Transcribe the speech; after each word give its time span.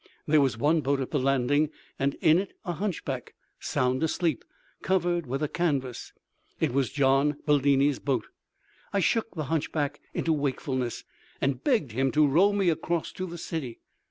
There 0.25 0.41
was 0.41 0.57
one 0.57 0.81
boat 0.81 0.99
at 0.99 1.11
the 1.11 1.19
landing 1.19 1.69
and 1.99 2.15
in 2.21 2.39
it 2.39 2.53
a 2.65 2.73
hunchback, 2.73 3.35
sound 3.59 4.01
asleep, 4.01 4.43
covered 4.81 5.27
with 5.27 5.43
a 5.43 5.47
canvas. 5.47 6.11
It 6.59 6.73
was 6.73 6.89
Gian 6.91 7.37
Bellini's 7.45 7.99
boat. 7.99 8.25
I 8.93 8.99
shook 8.99 9.35
the 9.35 9.43
hunchback 9.43 10.01
into 10.11 10.33
wakefulness 10.33 11.03
and 11.39 11.63
begged 11.63 11.91
him 11.91 12.11
to 12.13 12.25
row 12.25 12.51
me 12.51 12.69
across 12.71 13.11
to 13.11 13.27
the 13.27 13.37
city. 13.37 13.77